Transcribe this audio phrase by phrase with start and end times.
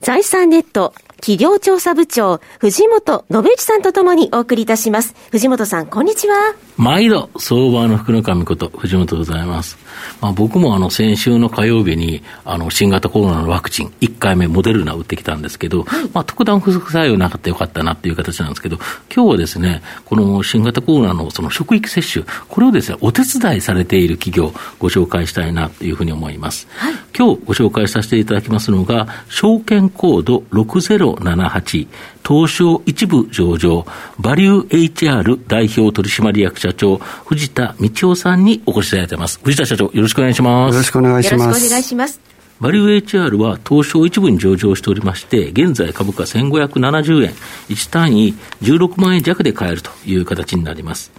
[0.00, 5.14] 財産ネット企業調査部長、藤本信之さんとともにお送りいたします。
[5.30, 6.54] 藤本さん、こんにちは。
[6.78, 9.76] 毎度、相場の福の神こと、藤本でございます。
[10.22, 18.78] まあ、僕もあの、先週の火曜日に、あの、新型コロナのワクチン、1回目モデルナ打ってきたんですけど、はい、まあ、特段不足作用なかったよかったなっていう形なんですけど、
[19.14, 26.66] 今日はですね、この新型コロナのその職域接種、これをですね、お手伝いされている企業、ご紹介したいなというふうに思います。
[26.76, 31.88] はい、今日ご紹介させていただきますのが、証券コード6078、
[32.26, 33.86] 東証一部上場、
[34.18, 39.40] バリュー HR 代表取締役社長、藤田道夫さんにお越しいただいています。
[39.42, 40.74] 藤田社長、よろしくお願いします。
[40.74, 41.42] よろしくお願いします。
[41.42, 42.29] よろしくお願いします。
[42.60, 47.30] バリュー HR は東証一部に上場しておりまして、現在株価1570円、
[47.70, 51.10] 1単位16万円弱で買えるという形になります。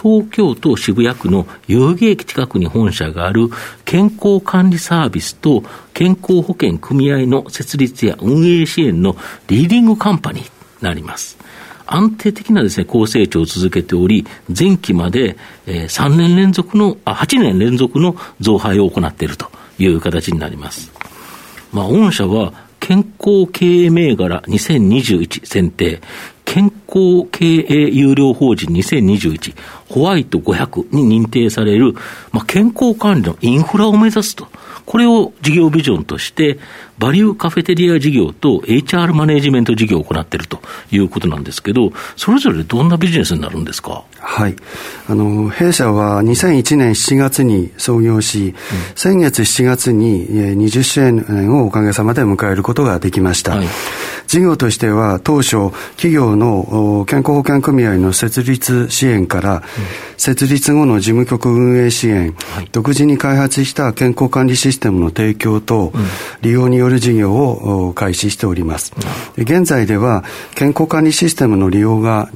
[0.00, 3.48] 東京都渋谷区の代々木駅近くに本社がある
[3.86, 5.62] 健康管理サービスと
[5.94, 9.16] 健康保険組合の設立や運営支援の
[9.48, 10.50] リーディングカンパニーに
[10.82, 11.38] なります。
[11.86, 20.92] 安定的なですね、高成長を続けており、前期まで、3年連続の、あ、8年連続の増配を行っているという形になります。
[21.72, 26.00] まあ、御社は健康経営銘柄2021選定、
[26.44, 29.54] 健康経営有料法人2021、
[29.88, 31.94] ホワイト500に認定される、
[32.32, 34.48] まあ、健康管理のインフラを目指すと。
[34.90, 36.58] これを事業ビジョンとして、
[36.98, 40.60] バリューカフェテリア事業と HR マネジメント事業を行っていると
[40.90, 44.02] いうことなんですけど、それぞれどんなビジネスになるんですか？
[44.18, 44.56] はい。
[45.08, 48.54] あの、弊社は2001年7月に創業し、うん、
[48.96, 53.58] 先月7月に20周年をおかげさまで迎えることができました。
[53.58, 53.68] はい、
[54.30, 59.62] 事業としては、当初、企業の健康保険組合の設立支援から、うん、
[60.18, 66.02] 設立後の事務局運営支援、はい、独自に開発した健康管理システムの提供と、うん、
[66.42, 68.92] 利用による事業を開始しております。
[69.36, 70.22] 現在では、
[70.54, 72.30] 健康管理システムの利用が、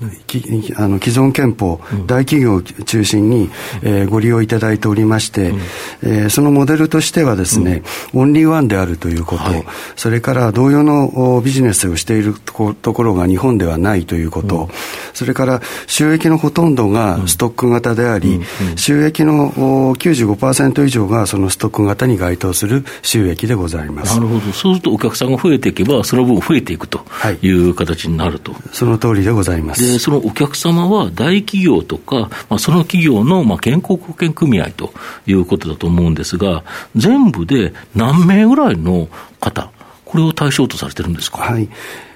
[0.74, 1.78] あの既存憲法、
[2.08, 3.50] 大企業を中心に、
[3.82, 5.54] えー、ご利用いただいておりまして、
[6.02, 7.84] えー、そのモデルとしてはですね、
[8.14, 12.52] オンリーワンであるということ、はい、それから同様のビジネスをしていると
[12.92, 14.68] ころが日本ではないということ、
[15.12, 18.40] それから収益のほとんどがストック型であり、
[18.76, 19.52] 収益の
[19.94, 24.14] 95%以上がそのストック型に該当する収益でございます。
[24.14, 24.40] なるほど。
[24.52, 27.04] そうするとお客さんが増えていけば、その分増えていくと
[27.42, 28.52] いう形になると。
[28.52, 29.82] はい、その通りでございます。
[29.82, 34.92] で、そのお客様は大企業とか、まあ、その企業のまあ健康保険組合と
[35.26, 36.64] いうことだと思うんですが、
[36.96, 39.08] 全部で何名ぐらいの
[39.40, 39.70] 方、
[40.14, 41.38] これを対象とされてるんですか？
[41.38, 41.68] はい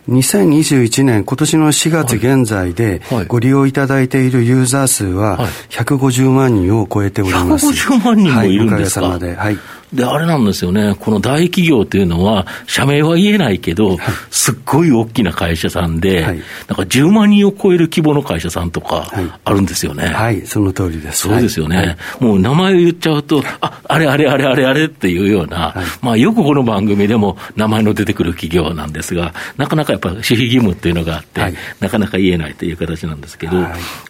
[0.09, 5.39] 2021年、今年の4月現在で、ご利用いただいているユーザー数は
[5.69, 7.67] 150万人を超えております。
[7.67, 9.37] 150万人もいるんですか、はい、おかげさまで。
[9.37, 9.59] はい
[9.93, 13.99] で、あれなんですよね、この大企業っていうのは、社名は言えないけど、
[14.31, 19.11] すっごい大きな会社さんで、はい、なんか10万人を超える規模の会社さんとか、
[19.45, 20.13] あるんですよね、はい。
[20.13, 21.21] はい、その通りです。
[21.21, 21.77] そうですよね。
[21.77, 33.57] はい、もう名前を言っちゃうと、あ、あれあれあれあれあれっていうような、まあよくこの番組でも名前の出てくる企業なんですが、なかなかやっぱ守秘義務っていうのがあって、なかなか言えないという形なんですけど、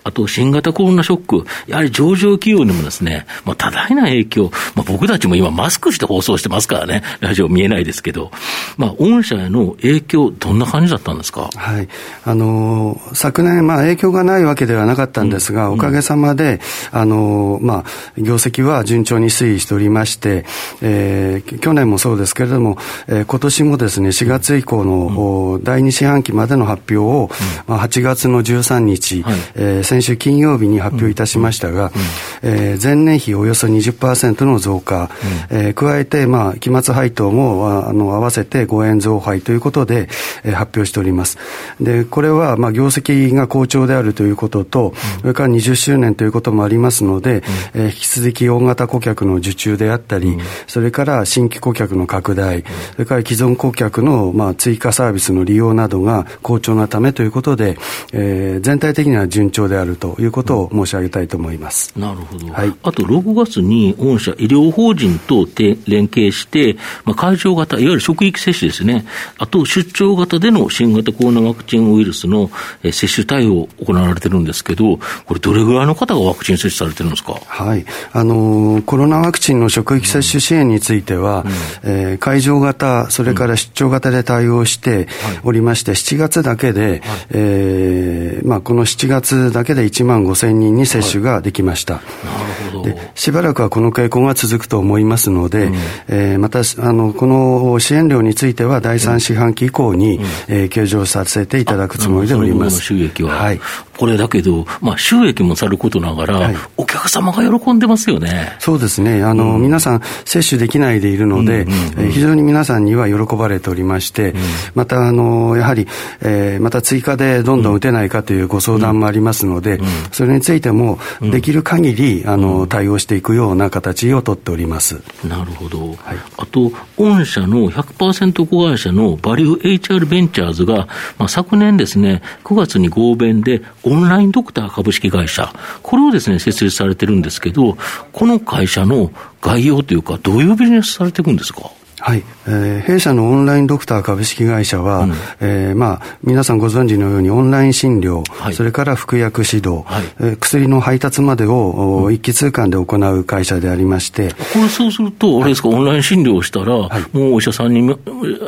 [0.05, 8.31] あと新型コロナショック、やはり上場企業にもですね、まあ多大な影響、まあ僕たちも今マスクして放送してますからね、ラジオ見えないですけど、
[8.79, 11.89] まあ、御社への影響、どんな感じだったんですか、はい、
[12.25, 20.47] あの昨年、まあ、影響がないわけではなかったんですが、うん、おかげさまで、あのまあ、業績は順調に推移しておりまして、
[20.81, 31.93] えー、去年もそうですけれども、えー、今年もですね、4月以降の、うん、第2四半期までの発表を、うん、まあ、8月の13日、はい、えー、先週金曜日に発表いたしましたが、
[32.41, 35.11] えー、前年比およそ20%の増加、
[35.59, 40.09] えー、加えて、まあまあ、期末配当もあの合わせて5円増配ということで、
[40.45, 41.37] えー、発表しております。
[41.81, 47.43] で、これは、まあ、業績が好調であるということと、うん、それから20周年ということもありますので、
[47.75, 57.79] うん、えー、引き続き大型顧客の受注であったり、うん、それから新規顧客の拡大、それから既存顧客の、まあ、追加サービスの利用などが好調なためということで、
[58.13, 61.93] えー、全体的には順調であるということを申し上げたいと思います。
[61.99, 62.47] なるほど。
[62.53, 62.73] はい。
[62.83, 65.48] あと、6月に御社医療法人と
[65.87, 69.07] 連携して、まあ、会場型、いわゆる職域接種ですね、
[69.39, 72.51] あと出張型での新型コロナワクチンウイルスの
[72.83, 77.85] 接種対応行われてるんですけど、これ、どれぐらいの方がワクチン接種されてるんですか、はい。
[78.13, 81.45] あのコロナワクチンの職域接種支援については、
[81.85, 85.09] うん、えー、会場型、それから出張型で対応して
[85.43, 87.01] おりまして、うん、7月だけで、はい、
[87.31, 91.95] えー、まあ、この7月だけで1万5千人に接種ができました。
[91.95, 92.85] はい、なるほど。
[92.85, 95.75] でしばらくはこの傾向が続くと思いますので、うん、
[96.09, 102.81] えー、またあのこの支援料については第3四半期以降に、うん、えー、計上させていただくつもりでおります。
[102.81, 103.61] 収益は、はい、
[103.99, 108.57] これだけど、まあ、収益もさることながら、はい、お客様が喜んでますよね。
[108.61, 109.25] そうですね。
[109.25, 114.41] あの、うん、皆さん接種できないでいるので、うんうんうん、非常に皆さんには喜ばれておりまして、うん、
[114.77, 115.89] また、あの、やはり、
[116.21, 125.01] えー、また追加でどんどん打てないかというご相談もありますので、うん、それについても、できる限り、あの、対応していくような形をとっております。
[125.29, 125.89] なるほど。
[125.89, 130.89] はい、あと、御社の100%子会社のバリュー HR ベンチャーズが、
[131.19, 135.53] まあ、昨年ですね、9月に合弁でオンラインドクター株式会社、
[135.83, 137.77] これをですね、設立されてるんですけど、
[138.13, 141.71] この会社の概要というか、どういうビジネスされていくんですか？
[142.01, 154.35] はい、えー、弊社のオンラインドクター株式会社は、うん、えー、まあ、皆さんご存知のようにオンライン診療、はい、それから服薬指導、はい、えー、薬の配達までを、うん、一気通貫で行う会社でありまして。
[154.53, 157.97] これそうすると、あれですか、オンライン診療をしたら、はい、もうお医者さんに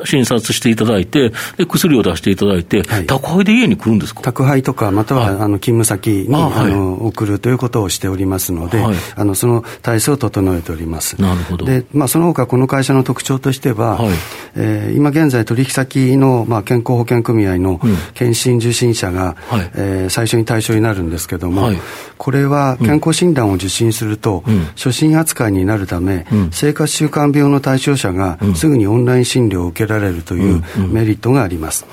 [0.04, 4.22] 診察していただいて、で薬を出していただいて、宅配で家に来るんですか？
[4.22, 8.84] 宅配とか、または、あの勤務先にあ、の送るということをしておりますので、
[9.16, 11.20] あのその体制を整えております。
[11.20, 11.66] なるほど。
[11.66, 14.14] で、まあ、その他この会社の特徴としては、はい。
[14.56, 17.80] えー、今現在取引先の、まあ、健康保険組合の
[18.14, 21.76] 検診受診者が、うん、えー、最初に対象になるんですけども、はい、
[22.18, 31.86] これは健康診断を受診すると、うん、初診扱いになるため、うん、生活習慣病の対象者がすぐにオンライン診療を受けられるというメリットがあります。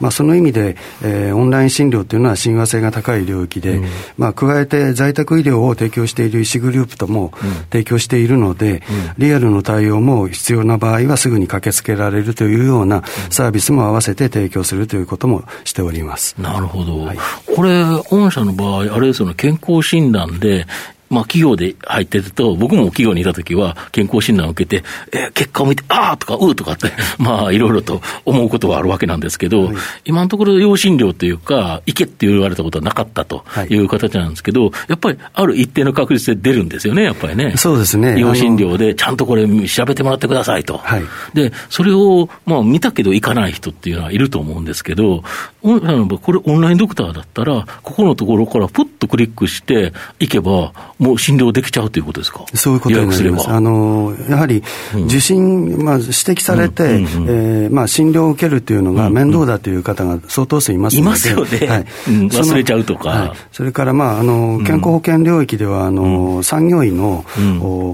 [0.00, 3.80] まあ、その意味で、えー、オンライン診療というのは親和性が高い領域で、
[4.18, 7.32] まあ、加えて在宅医療を提供している医師グループとも
[7.70, 8.82] 提供しているので、
[9.18, 16.34] リアルの対応も必要な場合はすぐに駆けつけられるというようなサービスも合わせて提供するということもしております。
[16.38, 17.00] なるほど。
[17.00, 17.18] はい、
[17.54, 20.66] これ、御社の場合、あれですよね、健康診断で、
[21.14, 29.74] まあ、企業で入ってると、僕も企業にいたときは、健康診断を受けて、えー、結果を見て、ああとか、うーとかって、 まあ、いろいろと思うことはあるわけなんですけど、はい、
[30.04, 37.54] 今のところ、養診料というか、行けって言われたことはなかったという形なんですけど、はい、やっぱり、ある一定の確率で出るんですよね、やっぱりね。
[37.56, 38.18] そうですね。
[38.18, 40.78] 養診料で、ちゃんとこれ、調べてもらってくださいと。
[40.78, 45.22] はい、で、それを、まあ、見たけど行かない人っていうのはいると思うんですけど、
[45.62, 50.72] これ、オンラインドクターだったら、ここのところから、ぷっとクリックして、行けば、
[51.04, 52.46] もう診療できちゃうということですか？
[52.54, 53.50] そういうことになります。
[53.50, 54.62] あの、やはり、
[55.06, 61.02] 受診、まあ、指摘されて、えまあ、診療を受けるというのが面倒だという方が相当数いますので。
[61.02, 61.66] いますよね。
[61.66, 61.84] はい。
[62.28, 63.08] 忘れちゃうとか。
[63.10, 67.24] はい、それから、まあ、あの、健康保険領域では、あの、産業医の、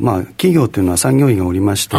[0.00, 1.96] まあ、企業というのは産業医がおりまして、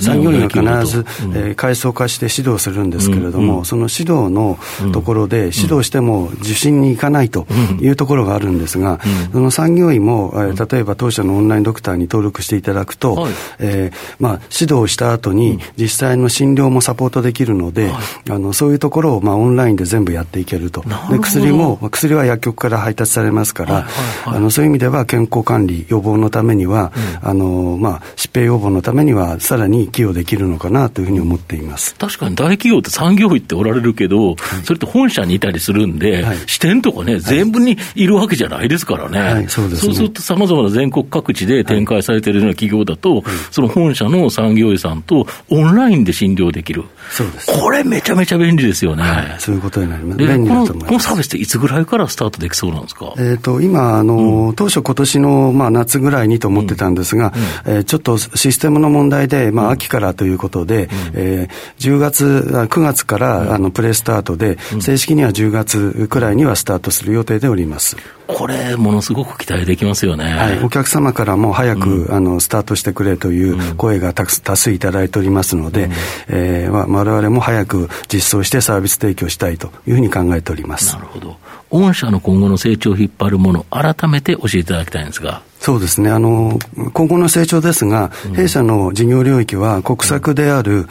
[0.00, 1.04] 産業医が必ず、
[1.34, 4.58] え階層化して指導するんですけれども、その指導の
[4.92, 7.46] ところで、指導しても受診に行かないと
[7.80, 9.00] いうところがあるんですが、
[9.32, 17.90] その産業医も、え例えば当社のオンラインドクターに登録していただくと、はい、えー、まあ、指導した後に、実際の診療もサポートできるので、
[18.28, 20.84] あのそういうところを、まあ、オンラインで全部やっていけると。
[21.10, 23.86] で薬も、薬は薬局から配達されますから、
[24.24, 31.94] あのそういう意味では健康管理、予防のためには、うん、あのまあ、疾病予防のためには、さらに寄与できるのかなというふうに思っています。
[31.96, 39.20] 確かに大企業って産業医っておられるけど、それって本社にいたりするんで、はい、支店とかね、全部にいるわけじゃないですからね。
[39.20, 46.84] はい、そうです、ね、そうすると様々な全国各地で展開されているような企業だと、はい、その本社の産業医さんとオンラインで診療できる。
[47.10, 47.60] そうです。
[47.60, 49.02] これめちゃめちゃ便利ですよね。
[49.02, 50.18] はい、そういうことになります。
[50.18, 50.86] 便利だと思います。
[50.86, 53.14] このサービスっていつぐらいからスタートできそうなんですか？
[53.18, 57.32] えっ、ー、と、今、あの、うん、当初今年の、まあ、夏ぐらいにと思ってたんですが、
[57.66, 62.24] うんうん、えー、ちょっとシステムの問題で、まあ、秋からということで、うん、えー、10月、
[62.70, 67.96] 9月から、あの、プレスタートで、正式には10月くらいにはスタートする予定でおります。
[68.34, 70.24] これ、ものすごく期待できますよね。
[70.24, 75.92] はい、お客様からも早く、うん、あのスタートしてくれという声がたく多数いただいておりますので、うん、
[76.28, 80.94] えー、我々も早く実装してサービス提供したいというふうに考えております。
[80.94, 81.36] なるほど。
[81.70, 85.42] 御社の今後の成長を引っ張るもの、改めて教えていただきたいんですが。
[85.62, 86.10] そうですね。
[86.10, 86.58] あの、
[86.92, 90.88] 今後の成長ですが、うん、弊社の事業領域は国策である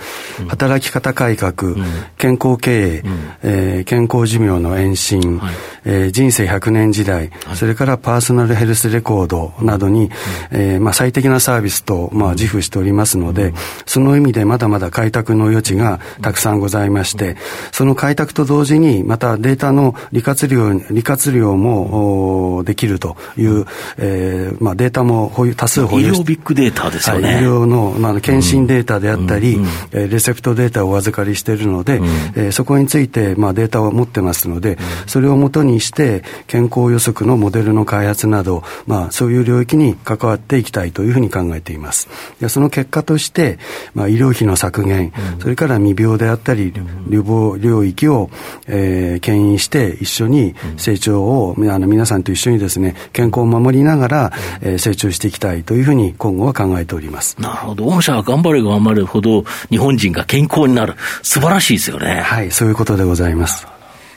[0.48, 1.84] 働き方改革、うん、
[2.18, 10.10] 健康経営、うん、えー、健康寿命の延伸、はい、えー、人生100年時代、はい、それからパーソナルヘルスレコードなどに、
[10.52, 13.54] えー、まあ、最適なサービスと、まあ、自負しておりますので、
[13.86, 17.36] その意味でまだまだ開拓の余地がたくさんございまして、
[17.74, 23.66] その開拓と同時に、またデータの利活量、利活量もできるという、
[23.98, 27.34] えーまあ、データも保有多数保有医療ビッグデータですよね。
[27.34, 34.78] はい、医療の、まあ、検診データであったり、うんえー、レセプトデータをお預かりしているので、うん、えー、そこについて、まあ、データを持ってますので、
[35.08, 42.08] それをもとにして、健康予測のモデルの開発など、まあ、そういう領域に関わっていきたいというふうに考えています。
[42.40, 43.58] でその結果として、
[43.96, 46.72] まあ、医療費の削減、うん、それから未病であったり、
[47.10, 48.30] 予防領域を、
[48.68, 57.36] えー、牽引して一緒に成長を、あの皆さんと一緒にですね、健康を守りながら、えー、成長していきたいというふうに今後は考えております。
[57.40, 57.86] なるほど。
[57.86, 60.96] 御社は頑張れば頑張るほど日本人が健康になる。
[61.24, 62.22] 素晴らしいですよね。
[62.22, 63.68] はい、そういうことでございます。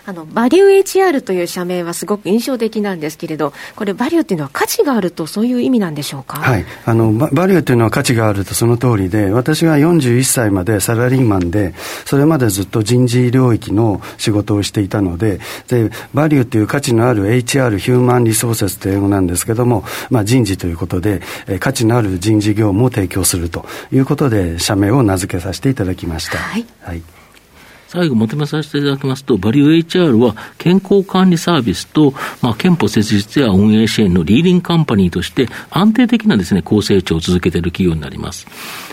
[0.07, 6.39] あの、バリュー HR という社名はすごく印象的なんですけれど、これ、バリューっていうのは価値があると、そういう意味なんでしょうか？
[6.39, 6.65] はい。
[6.85, 26.39] あの、ババリューというのは価値があるとその通りで、私が41歳までサラリーマンで、それまでずっと人事領域の仕事をしていたので、で、バリューという価値のある HR、ヒューマンリソーセスという英語なんですけども、まあ、人事ということで、え価値のある人事業務を提供するということで、社名を名付けさせていただきました。
[26.39, 26.67] はい。
[26.83, 27.03] はい
[27.95, 38.49] 最後まとめさせていただきますと、バリュー HR は健康管理サービスと、まあ、憲法設立や運営支援のリーディングカンパニーとして安定的なですね、高成長を続けている企業になります。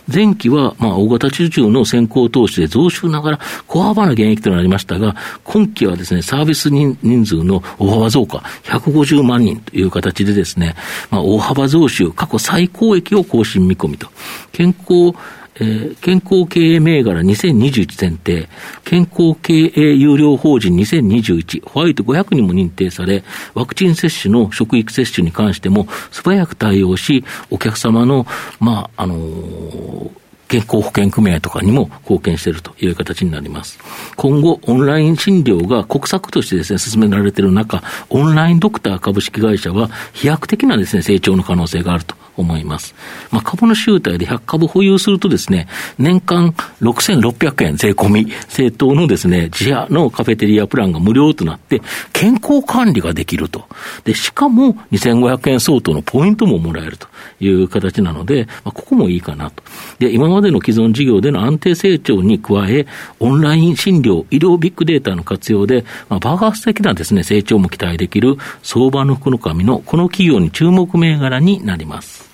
[0.07, 5.15] 前期は、まあ、大型受注の先行投資で増収ながら小幅な減益となりましたが、
[5.45, 10.75] 今期はですね、サービス人数の大幅増加、150万人という形でですね、
[11.09, 14.09] まあ、大幅増収、過去最高益を更新見込みと。
[14.51, 15.17] 健康
[15.55, 18.49] えー、健康経営銘柄2021選定、
[18.83, 28.25] 健康経営有料法人2021、ホワイト500にも認定され、ワクチン接種の職域接種に関しても素早く対応し、お客様の、
[28.59, 33.79] まあ、あのー健康保険組合とかにも貢献しているという形になります。
[34.17, 42.95] 今後、オンライン診療が国策としてですね、進められている中、オンラインドクター株式会社は飛躍的なですね、成長の可能性があると思います。
[43.31, 51.81] まあ、株の集体で100株保有するとですね、年間6600円税込み、政党のですね、自社のカフェテリアプランが無料となって、
[52.13, 53.65] 健康管理ができると。
[54.03, 57.07] で、しかも2500円相当のポイントももらえると
[57.39, 59.63] いう形なので、まあ、ここもいいかなと。
[59.99, 62.85] で、今までの既存事業での安定成長に加え、
[63.19, 72.30] オンライン診療、医療ビッグデータの活用で、まあ、爆発的なですね、成長も期待できる相場の福の神のこの企業に注目銘柄になります。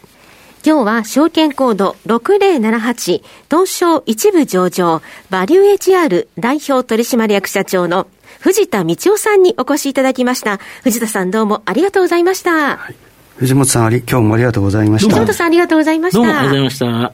[0.68, 8.08] 今日は証券コード6078東証一部上場バリュー HR 代表取締役社長の
[8.42, 10.58] 藤田道夫さんにお越しいただきました。
[10.84, 12.76] 藤田さんどうもありがとうございました。
[12.76, 12.96] はい、
[13.38, 15.08] 藤本さんあり、今日もありがとうございました。
[15.08, 16.18] 藤本さんありがとうございました。
[16.18, 17.14] どうもありがとうございまし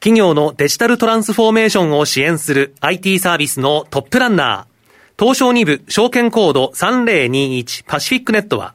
[0.00, 8.74] 企業のデジタルトランスフォーメーションを支援する IT サービスのトップランナー、東証2部証券コード3021パシフィックネットは、